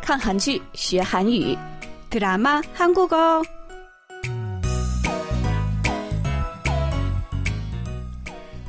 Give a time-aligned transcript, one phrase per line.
[0.00, 1.56] 看韩剧学韩语，
[2.10, 3.44] 드라마 한국어.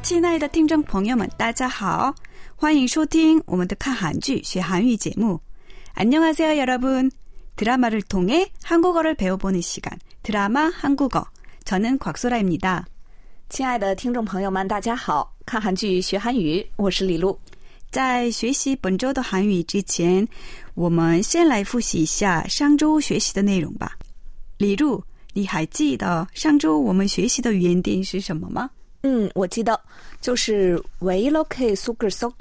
[0.02, 2.15] 亲爱的听众朋友们，大家好，
[2.56, 5.40] 欢迎收听我们的看韩剧学韩语节目。
[5.96, 7.12] 안녕하세요, 여러분.
[7.56, 11.26] 드라마를 통해 한국어를 배워보는 시간, 드라마 한국어.
[11.65, 12.85] 저는 곽소라입니다.
[13.49, 17.38] 亲爱的听众朋友们，大家好，看韩剧学韩语，我是李璐。
[17.93, 20.27] 在学习本周的韩语之前，
[20.73, 23.99] 我们先来复习一下上周学习的内容吧。
[24.57, 25.05] 李璐，
[25.35, 28.71] 你还记得上周我们学习的语言点是什么吗？
[29.02, 29.79] 嗯，我记得，
[30.23, 32.33] 就是为了可以苏格苏。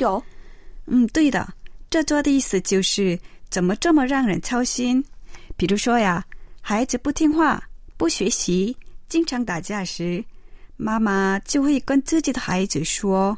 [0.86, 1.46] 嗯，对的，
[1.90, 5.04] 这句话的意思就是怎么这么让人操心？
[5.58, 6.26] 比如说呀，
[6.62, 7.62] 孩子不听话、
[7.98, 8.74] 不学习、
[9.10, 10.24] 经常打架时，
[10.78, 13.38] 妈妈就会跟自己的孩子说：“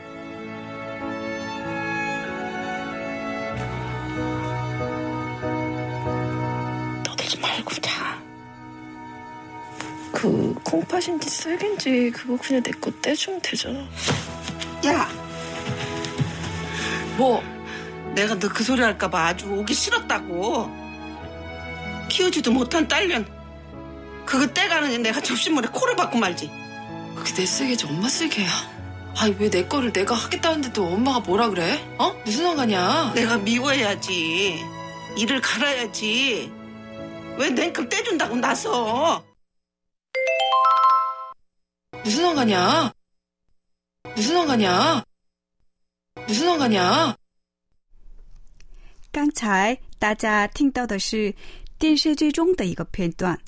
[10.11, 13.79] 그 콩팥인지 쌀인지 그거 그냥 내 거 떼주면 되잖아.
[14.85, 15.09] 야,
[17.17, 17.41] 뭐?
[18.15, 20.69] 내가 너 그 소리 할까봐 아주 오기 싫었다고.
[22.09, 23.25] 키우지도 못한 딸년.
[24.25, 26.51] 그거 떼가는 내가 접시물에 코를 박고 말지.
[27.15, 28.49] 그게 내 쓰개지 엄마 쓰개야.
[29.17, 31.79] 아니 왜 내 거를 내가 하겠다는데도 엄마가 뭐라 그래?
[31.97, 32.13] 어?
[32.25, 33.13] 무슨 상관이야?
[33.15, 34.61] 내가 미워야지.
[35.17, 36.51] 이를 갈아야지.
[37.37, 39.23] 왜 냉큼 떼준다고 나서.
[42.04, 42.92] 무슨 상관이야?
[44.14, 45.04] 무슨 상관이야?
[46.26, 47.16] 무슨 상관이야?
[49.12, 51.34] 刚才大家听到的是
[51.78, 53.38] 电视剧中的一个片段。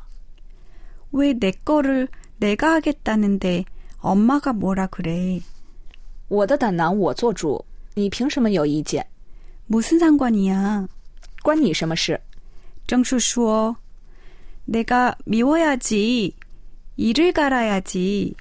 [1.12, 3.66] 왜 내 거를 내가 하겠다는데
[4.00, 5.42] 엄마가 뭐라 그래?
[6.28, 9.06] 我的胆囊我做主，你凭什么有意见？
[9.68, 10.88] 무슨 상관이야?
[11.42, 12.20] 关你什么事？
[12.88, 13.76] 정수 说
[14.66, 16.34] 내가 미워야지
[16.98, 18.36] 이를 갈아야지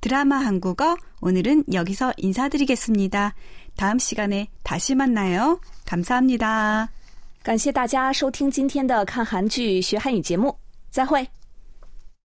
[0.00, 3.34] 드라마 한국어 오늘은 여기서 인사드리겠습니다.
[3.76, 5.60] 다음 시간에 다시 만나요.
[5.86, 6.88] 감사합니다.
[7.42, 10.58] 感谢大家收听今天的看韩剧学汉语节目，
[10.90, 11.26] 再会。